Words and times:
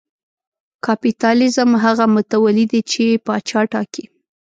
کاپیتالېزم 0.85 1.69
هغه 1.83 2.05
متولي 2.15 2.65
دی 2.71 2.81
چې 2.91 3.03
پاچا 3.25 3.61
ټاکي. 3.71 4.05